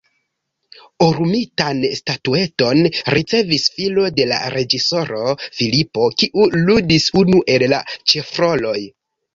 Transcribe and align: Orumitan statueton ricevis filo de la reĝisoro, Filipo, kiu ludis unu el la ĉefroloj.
Orumitan 1.07 1.83
statueton 1.99 2.81
ricevis 3.17 3.67
filo 3.77 4.09
de 4.21 4.27
la 4.35 4.41
reĝisoro, 4.57 5.23
Filipo, 5.61 6.11
kiu 6.23 6.51
ludis 6.67 7.11
unu 7.25 7.47
el 7.59 7.71
la 7.77 7.85
ĉefroloj. 7.95 8.79